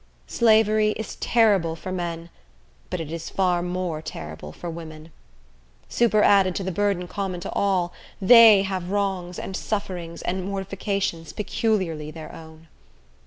[0.25, 2.31] Slavery is terrible for men;
[2.89, 5.11] but it is far more terrible for women.
[5.89, 12.09] Superadded to the burden common to all, they have wrongs, and sufferings, and mortifications peculiarly
[12.09, 12.67] their own.